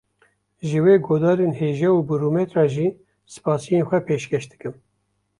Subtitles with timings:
[0.67, 2.87] Ji we guhdarên hêja û bi rûmet re jî
[3.33, 4.73] spasiyên xwe pêşkêş dikim